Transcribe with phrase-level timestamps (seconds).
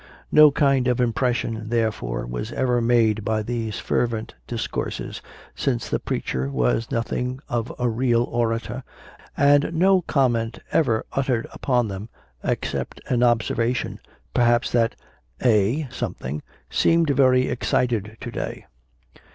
[0.31, 5.21] No kind of impression, therefore, was ever made by these fervent discourses
[5.53, 8.83] since the preacher was nothing of a real orator
[9.37, 12.09] and no comment ever uttered upon them
[12.43, 13.99] except an ob servation,
[14.33, 14.95] perhaps, that"
[15.45, 15.87] A
[16.71, 18.65] seemed very excited to day."